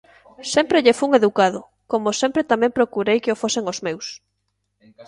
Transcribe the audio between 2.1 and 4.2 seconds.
sempre tamén procurei que o fosen os meus;